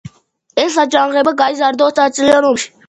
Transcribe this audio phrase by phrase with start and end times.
[0.63, 2.77] ეს აჯანყება გადაიზარდა ოცდაათწლიან ომში.